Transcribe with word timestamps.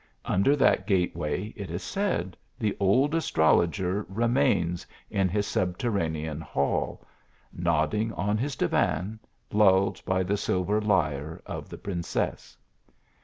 Under 0.25 0.55
that 0.55 0.87
gateway, 0.87 1.53
it 1.55 1.69
is 1.69 1.83
said, 1.83 2.35
the 2.57 2.75
old 2.79 3.13
as 3.13 3.29
trologer 3.31 4.03
remains 4.09 4.87
in 5.11 5.29
his 5.29 5.45
subterranean 5.45 6.41
hall; 6.41 7.05
nodding 7.53 8.11
on 8.13 8.35
his 8.35 8.55
divan, 8.55 9.19
lulled 9.51 10.03
by 10.03 10.23
the 10.23 10.37
silver 10.37 10.81
lyre 10.81 11.39
of 11.45 11.69
the 11.69 11.77
princess. 11.77 12.57